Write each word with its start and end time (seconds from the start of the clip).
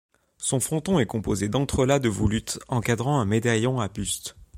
Son 0.39 0.59
fronton 0.59 0.97
est 0.97 1.05
composé 1.05 1.47
d'entrelacs 1.47 2.01
de 2.01 2.09
volutes 2.09 2.57
encadrant 2.69 3.19
un 3.19 3.25
médaillon 3.25 3.79
à 3.79 3.87
buste. 3.87 4.35